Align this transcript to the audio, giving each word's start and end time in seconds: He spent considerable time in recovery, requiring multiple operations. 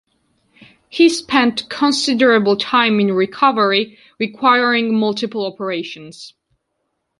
He 0.89 1.09
spent 1.09 1.69
considerable 1.69 2.57
time 2.57 2.99
in 2.99 3.13
recovery, 3.13 3.99
requiring 4.17 4.97
multiple 4.97 5.45
operations. 5.45 6.33